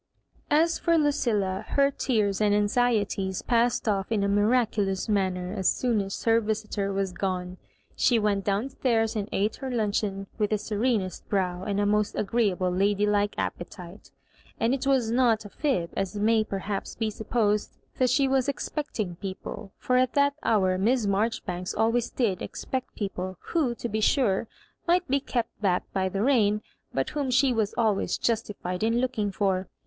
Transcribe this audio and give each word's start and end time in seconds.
As 0.49 0.79
for 0.79 0.97
Lucilla, 0.97 1.63
her 1.67 1.91
tears 1.91 2.41
and 2.41 2.55
anxieties 2.55 3.43
passed 3.43 3.87
off 3.87 4.11
in 4.11 4.23
a 4.23 4.27
miraculous 4.27 5.07
manner 5.07 5.53
as 5.53 5.71
soon 5.71 6.01
as 6.01 6.23
her 6.23 6.41
visitor 6.41 6.91
was 6.91 7.11
gone. 7.13 7.57
Slie 7.95 8.19
went 8.19 8.43
down 8.43 8.69
stairs 8.71 9.15
and 9.15 9.29
ate 9.31 9.57
her 9.57 9.69
luncheon 9.69 10.25
with 10.39 10.49
the 10.49 10.57
serenest 10.57 11.29
brow 11.29 11.65
and 11.65 11.79
a 11.79 11.85
most 11.85 12.15
agreeable 12.15 12.71
lady4ike 12.71 13.35
appetite. 13.37 14.09
And 14.59 14.73
it 14.73 14.87
was 14.87 15.11
not 15.11 15.45
a 15.45 15.49
fib, 15.49 15.91
as 15.95 16.15
may 16.15 16.43
perhaps 16.43 16.95
be 16.95 17.11
supposed, 17.11 17.77
that 17.99 18.09
she 18.09 18.27
was 18.27 18.49
expecting. 18.49 19.17
people— 19.17 19.71
for 19.77 19.97
at 19.97 20.13
that 20.13 20.33
hour 20.41 20.79
Miss 20.79 21.05
Maijori 21.05 21.45
banks 21.45 21.75
always 21.75 22.09
did 22.09 22.41
expect 22.41 22.95
people, 22.95 23.37
who, 23.39 23.75
to 23.75 23.87
be 23.87 24.01
sure, 24.01 24.47
might 24.87 25.07
be 25.07 25.19
kept 25.19 25.61
back 25.61 25.83
by 25.93 26.09
the 26.09 26.23
rain, 26.23 26.63
but 26.91 27.11
whom 27.11 27.29
she 27.29 27.53
was 27.53 27.75
always 27.77 28.17
justified 28.17 28.81
in 28.81 28.97
looking 28.99 29.31
for. 29.31 29.67